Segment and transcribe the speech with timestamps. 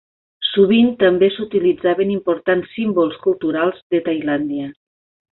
[0.51, 4.71] Sovint també s'utilitzaven importants símbols culturals de Tailàndia.